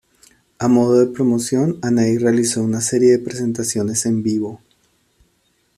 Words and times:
A 0.57 0.67
modo 0.67 0.97
de 0.99 1.05
promoción, 1.13 1.77
Anahí 1.83 2.17
realizó 2.17 2.63
una 2.63 2.81
serie 2.81 3.11
de 3.11 3.19
presentaciones 3.19 4.07
en 4.07 4.23
vivo. 4.23 4.59